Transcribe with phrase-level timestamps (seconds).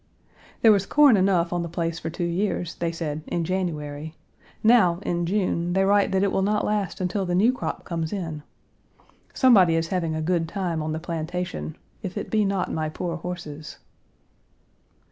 [0.63, 4.15] There was corn enough on the place for two years, they said, in January;
[4.63, 8.11] now, in June, they write that it will not last until the new crop comes
[8.11, 8.41] in.
[9.35, 13.17] Somebody is having a good time on the plantation, if it be not my poor
[13.17, 13.77] horses.